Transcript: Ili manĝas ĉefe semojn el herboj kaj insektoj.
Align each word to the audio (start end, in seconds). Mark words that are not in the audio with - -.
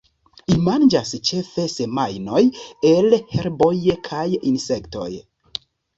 Ili 0.51 0.55
manĝas 0.67 1.11
ĉefe 1.29 1.65
semojn 1.73 2.25
el 2.93 3.13
herboj 3.35 3.73
kaj 4.09 4.27
insektoj. 4.53 5.11